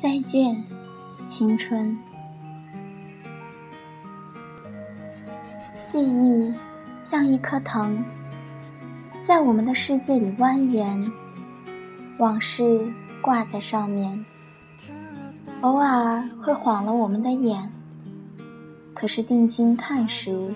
[0.00, 0.64] 再见，
[1.28, 1.94] 青春。
[5.86, 6.50] 记忆
[7.02, 8.02] 像一颗藤，
[9.22, 11.12] 在我们的世界里蜿蜒，
[12.16, 12.90] 往事
[13.20, 14.24] 挂在上面，
[15.60, 17.70] 偶尔会晃了我们的眼。
[18.94, 20.50] 可是定睛看时，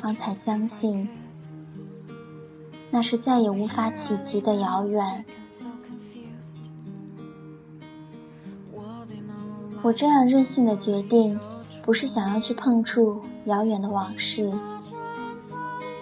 [0.00, 1.08] 方才相信，
[2.92, 5.24] 那是再也无法企及的遥远。
[9.82, 11.38] 我这样任性的决定，
[11.82, 14.48] 不是想要去碰触遥远的往事，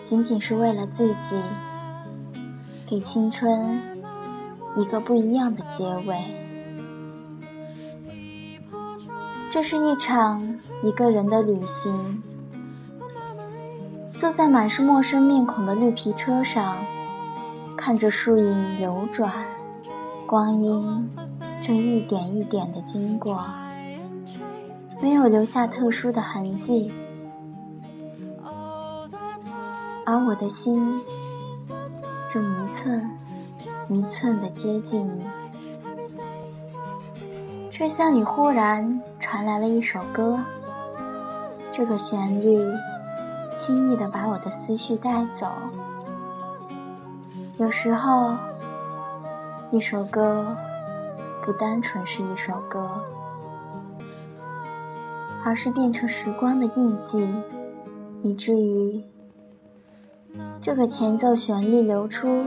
[0.05, 1.41] 仅仅是为了自己，
[2.87, 3.80] 给青春
[4.77, 6.23] 一个不一样的结尾。
[9.51, 12.23] 这是一场一个人的旅行，
[14.14, 16.84] 坐在满是陌生面孔的绿皮车上，
[17.78, 19.33] 看着树影流转，
[20.27, 21.11] 光阴
[21.62, 23.42] 正一点一点的经过。
[25.01, 26.93] 没有留下特殊的痕迹，
[30.05, 30.98] 而我的心
[32.31, 33.11] 正一寸
[33.89, 35.27] 一寸的接近你。
[37.70, 40.39] 车厢里忽然传来了一首歌，
[41.73, 42.62] 这个旋律
[43.59, 45.47] 轻易的把我的思绪带走。
[47.57, 48.37] 有时候，
[49.70, 50.55] 一首歌
[51.42, 53.03] 不单纯是一首歌。
[55.44, 57.27] 而是变成时光的印记，
[58.22, 59.02] 以至于
[60.60, 62.44] 这个前奏旋律流出，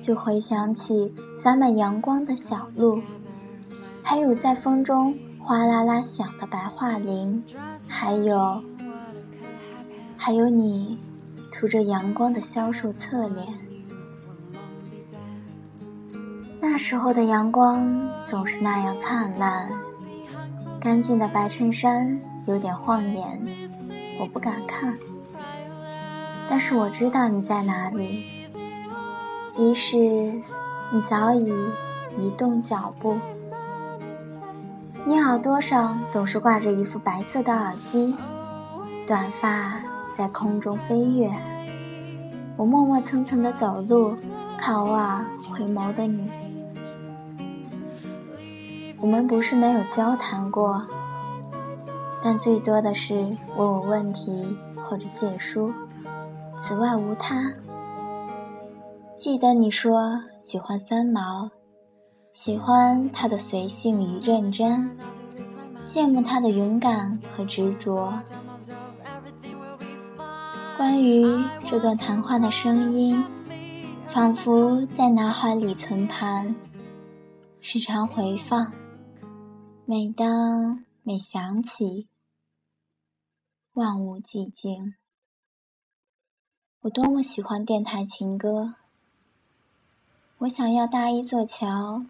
[0.00, 3.00] 就回想起洒满阳光的小路，
[4.02, 7.42] 还有在风中哗啦啦响的白桦林，
[7.86, 8.62] 还有
[10.16, 10.98] 还有你
[11.52, 13.46] 涂着阳光的消瘦侧脸。
[16.58, 19.70] 那时候的阳光总是那样灿烂，
[20.80, 22.18] 干净的白衬衫。
[22.50, 23.40] 有点晃眼，
[24.18, 24.98] 我不敢看。
[26.48, 28.24] 但是我知道你在哪里，
[29.48, 31.48] 即使你早已
[32.18, 33.16] 移动脚步。
[35.06, 38.16] 你耳朵上总是挂着一副白色的耳机，
[39.06, 39.80] 短发
[40.18, 41.30] 在空中飞跃。
[42.56, 44.16] 我磨磨蹭蹭的走路，
[44.58, 46.28] 看偶尔回眸的你。
[49.00, 50.84] 我们不是没有交谈过。
[52.22, 53.14] 但最多的是
[53.56, 54.44] 问我问题
[54.84, 55.72] 或者借书，
[56.58, 57.50] 此外无他。
[59.16, 61.50] 记得你说喜欢三毛，
[62.32, 64.90] 喜欢他的随性与认真，
[65.86, 68.12] 羡慕他的勇敢和执着。
[70.76, 73.22] 关于这段谈话的声音，
[74.08, 76.54] 仿佛在脑海里存盘，
[77.60, 78.72] 时常回放。
[79.84, 82.09] 每当每想起。
[83.74, 84.96] 万物寂静。
[86.80, 88.74] 我多么喜欢电台情歌。
[90.38, 92.04] 我想要搭一座桥，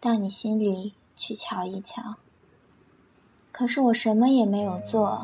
[0.00, 2.14] 到你心里去瞧一瞧。
[3.52, 5.22] 可是我什么也没有做，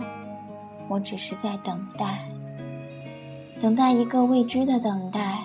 [0.90, 2.30] 我只是在等待，
[3.62, 5.42] 等待一个未知的等待。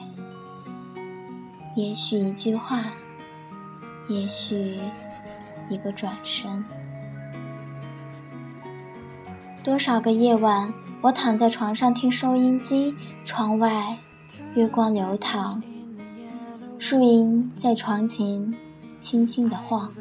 [1.76, 2.84] 也许一句话，
[4.10, 4.78] 也许
[5.70, 6.62] 一个转身。
[9.66, 10.72] 多少个夜晚，
[11.02, 12.94] 我躺在床上听收音机，
[13.26, 13.98] 窗外
[14.54, 15.60] 月光流淌，
[16.78, 18.54] 树影在床前
[19.02, 19.92] 轻轻地晃，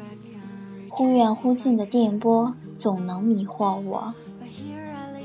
[0.87, 4.13] 忽远忽近的电波总能迷惑我，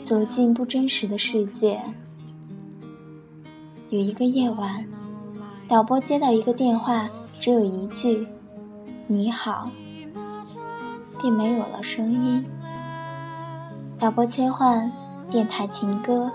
[0.04, 1.78] 走进不真实的世界。
[3.90, 4.86] 有一个夜晚，
[5.68, 7.06] 导播接到一个电话，
[7.38, 8.26] 只有一句
[9.06, 9.70] “你好”，
[11.20, 12.42] 便没有了声音。
[14.00, 14.90] 导播切换
[15.30, 16.32] 电台情歌，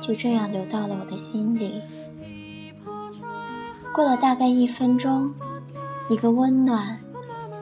[0.00, 1.82] 就这样流到了我的心里。
[3.92, 5.30] 过了大概一分钟，
[6.08, 6.98] 一个温暖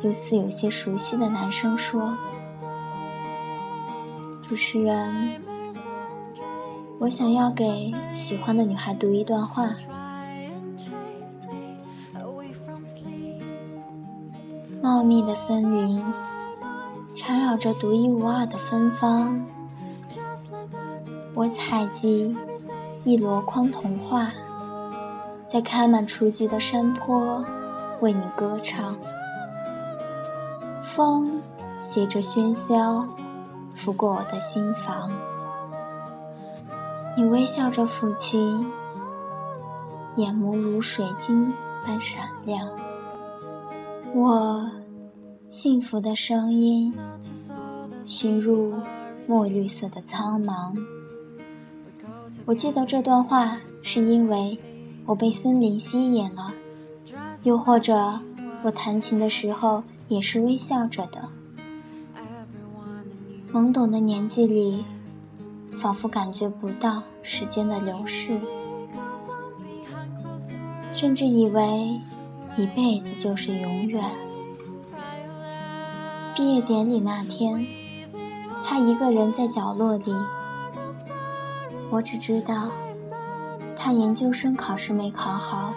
[0.03, 2.17] 又似有些熟悉的男生说
[4.49, 5.43] ：“主持人，
[7.00, 9.69] 我想要给喜欢的女孩读一段话。”
[14.81, 16.00] 茂密的森林。
[17.26, 19.44] 缠绕着独一无二的芬芳，
[21.34, 22.37] 我采集
[23.02, 24.31] 一箩筐童话，
[25.49, 27.44] 在开满雏菊的山坡
[27.99, 28.96] 为你歌唱。
[30.84, 31.43] 风
[31.81, 33.05] 携着喧嚣
[33.75, 35.11] 拂过我的心房，
[37.17, 38.70] 你微笑着抚琴，
[40.14, 41.52] 眼眸如水晶
[41.84, 42.69] 般闪亮。
[44.14, 44.64] 我。
[45.56, 46.93] 幸福的声音，
[48.05, 48.75] 寻入
[49.26, 50.76] 墨绿色的苍茫。
[52.44, 54.58] 我记得这段话，是因为
[55.06, 56.53] 我被森林吸引了，
[57.44, 58.20] 又或者
[58.62, 61.26] 我弹琴的时候也是微笑着的。
[63.50, 64.85] 懵懂的年纪里，
[65.81, 68.38] 仿佛感觉不到时间的流逝，
[70.93, 71.99] 甚至以为
[72.58, 74.05] 一辈子就是永远。
[76.37, 77.67] 毕业典礼那天，
[78.62, 80.15] 他一个人在角落里，
[81.91, 82.69] 我只知道
[83.75, 85.73] 他研究生考试没考好，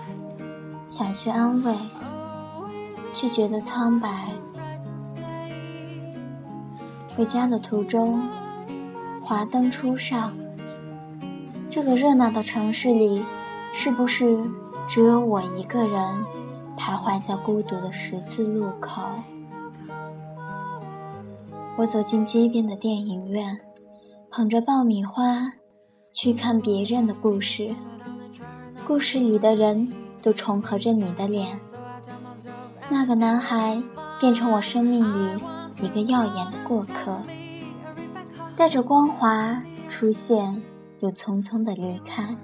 [0.90, 1.74] 想去安慰，
[3.14, 4.34] 却觉得苍白。
[7.16, 8.22] 回家的途中，
[9.24, 10.34] 华灯初上。
[11.70, 13.24] 这个热闹的城市里，
[13.72, 14.38] 是不是
[14.90, 16.26] 只有我一个人
[16.78, 19.02] 徘徊在孤独的十字路口？
[21.80, 23.58] 我走进街边的电影院，
[24.30, 25.50] 捧着爆米花
[26.12, 27.74] 去看别人的故事。
[28.86, 29.90] 故事里的人
[30.22, 31.58] 都重合着你的脸。
[32.90, 33.82] 那个男孩
[34.20, 35.42] 变成我生命里。
[35.82, 37.22] 一个耀眼的过客，
[38.58, 40.62] 带着光华出现，
[41.00, 42.36] 又匆匆的离开，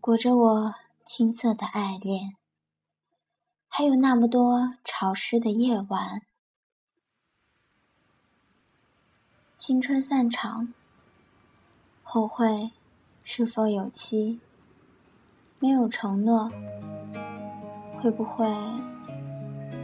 [0.00, 0.72] 裹着我
[1.04, 2.36] 青涩的爱恋。
[3.68, 6.22] 还有那么多潮湿的夜晚，
[9.68, 10.72] 青春散场，
[12.02, 12.70] 后会
[13.22, 14.38] 是否有期？
[15.60, 16.50] 没有承诺，
[18.00, 18.46] 会不会？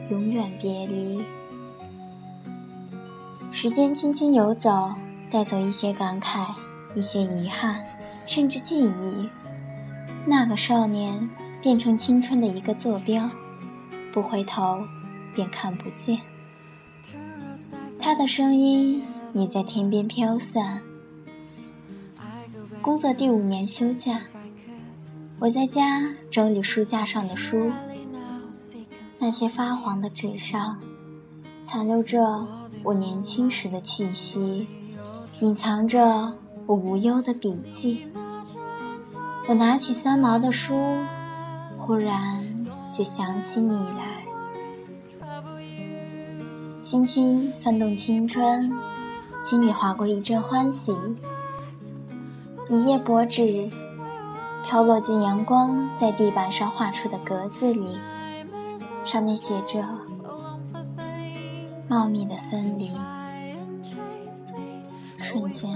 [0.08, 1.22] 永远别离，
[3.52, 4.94] 时间轻轻游走，
[5.30, 6.54] 带走一些感慨，
[6.94, 7.84] 一些遗憾，
[8.24, 9.28] 甚至记忆。
[10.24, 11.28] 那个少年
[11.60, 13.28] 变成青春的一个坐标，
[14.10, 14.82] 不回头
[15.34, 16.18] 便看不见。
[18.00, 19.02] 他的声音
[19.34, 20.80] 也在天边飘散。
[22.80, 24.20] 工作第五年休假，
[25.38, 27.70] 我在家整理书架上的书。
[29.20, 30.78] 那些发黄的纸上，
[31.62, 32.46] 残留着
[32.82, 34.66] 我年轻时的气息，
[35.40, 36.32] 隐藏着
[36.66, 38.06] 我无忧的笔记。
[39.48, 40.74] 我拿起三毛的书，
[41.78, 42.44] 忽然
[42.92, 44.24] 就想起你来，
[46.82, 48.70] 轻轻翻动青春，
[49.44, 50.90] 心里划过一阵欢喜。
[52.70, 53.70] 一页薄纸，
[54.64, 57.98] 飘落进阳光在地板上画出的格子里。
[59.04, 59.84] 上面写着
[61.86, 62.90] “茂密的森林”，
[65.20, 65.70] 瞬间，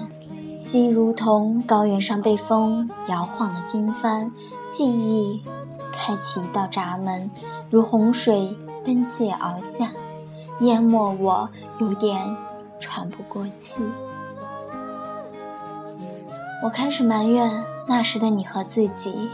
[0.58, 4.30] 心如同高原上被风摇晃的经幡，
[4.70, 5.42] 记忆
[5.92, 7.30] 开启一道闸门，
[7.70, 9.90] 如洪水奔泻而下，
[10.60, 11.50] 淹没我，
[11.80, 12.34] 有点
[12.80, 13.80] 喘不过气。
[16.62, 19.28] 我开始埋怨那时的你和自己，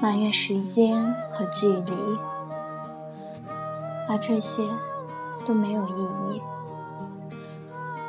[0.00, 1.92] 埋怨时间和距离。
[4.08, 4.62] 而这些
[5.46, 6.42] 都没有意义。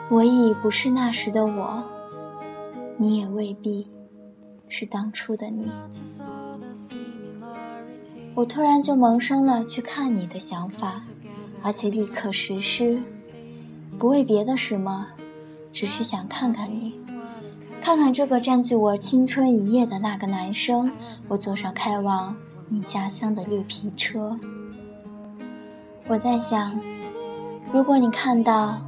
[0.09, 1.83] 我已不是那时的我，
[2.97, 3.87] 你也未必
[4.67, 5.71] 是当初的你。
[8.33, 10.99] 我突然就萌生了去看你的想法，
[11.61, 13.01] 而且立刻实施，
[14.01, 15.05] 不为别的什么，
[15.71, 16.91] 只是想看看你，
[17.83, 20.91] 看看这个占据我青春一夜的那个男生。
[21.27, 22.35] 我坐上开往
[22.67, 24.35] 你家乡的绿皮车。
[26.07, 26.81] 我在想，
[27.71, 28.81] 如果你看到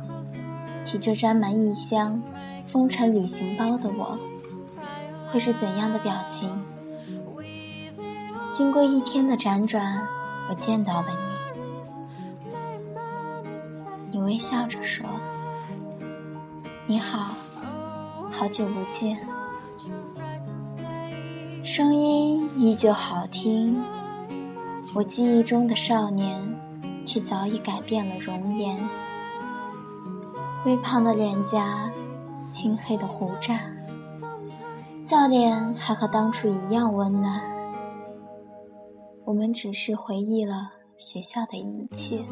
[0.83, 2.19] 提着沾满异香、
[2.65, 4.17] 风尘旅行包的我，
[5.29, 6.49] 会是怎样的表情？
[8.51, 10.07] 经过一天的辗转，
[10.49, 11.32] 我见到了你，
[14.13, 15.03] 你微笑着说
[16.85, 17.33] ：“你好，
[18.31, 19.17] 好久不见。”
[21.65, 23.83] 声音依旧好听，
[24.93, 26.41] 我记忆中的少年。
[27.05, 28.89] 却早已改变了容颜，
[30.65, 31.91] 微胖的脸颊，
[32.49, 33.59] 青黑的胡渣，
[35.01, 37.41] 笑脸还和当初一样温暖。
[39.25, 42.23] 我们只是回忆了学校的一切，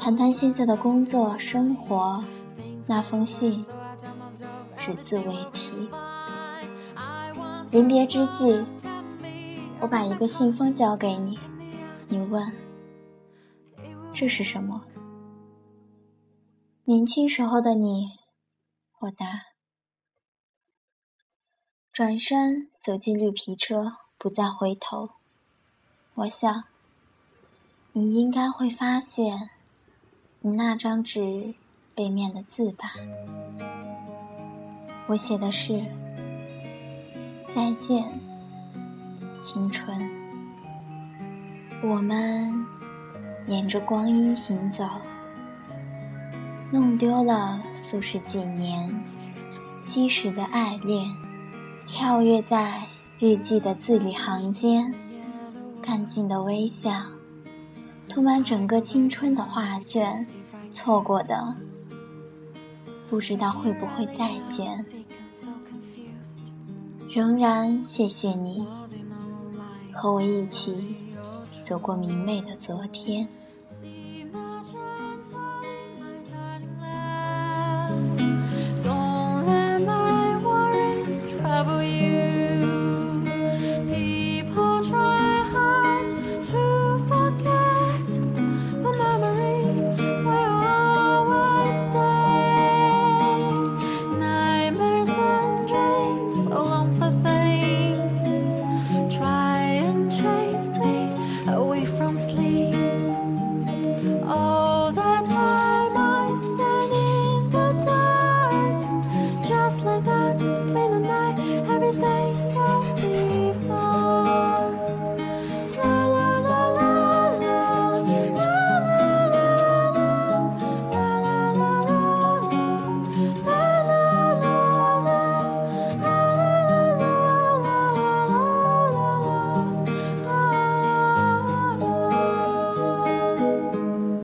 [0.00, 2.24] 谈谈现在的工作生活。
[2.88, 3.54] 那封信，
[4.78, 5.70] 只字未提。
[7.70, 8.64] 临别之际，
[9.78, 11.38] 我把一个信封交给你，
[12.08, 12.50] 你问。
[14.14, 14.82] 这是什么？
[16.84, 18.06] 年轻时候的你，
[19.00, 19.26] 我答。
[21.92, 25.10] 转身走进绿皮车，不再回头。
[26.14, 26.64] 我想，
[27.92, 29.50] 你应该会发现，
[30.42, 31.52] 你那张纸
[31.94, 32.92] 背面的字吧。
[35.06, 35.84] 我写的是：
[37.54, 38.02] 再见，
[39.38, 40.10] 青春。
[41.82, 42.66] 我们
[43.48, 44.82] 沿着光阴行走，
[46.72, 48.88] 弄丢了素十几年
[49.82, 51.06] 昔时的爱恋，
[51.86, 52.80] 跳跃在
[53.18, 54.94] 日记的字里行间，
[55.82, 56.90] 干净的微笑。
[58.10, 60.26] 涂满整个青春的画卷，
[60.72, 61.54] 错过的
[63.08, 64.84] 不知道会不会再见。
[67.08, 68.66] 仍然谢谢你，
[69.92, 70.96] 和我一起
[71.62, 73.28] 走过明媚的昨天。